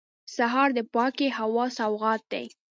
سهار 0.35 0.69
د 0.77 0.79
پاکې 0.93 1.27
هوا 1.37 1.65
سوغات 1.77 2.21
دی. 2.31 2.45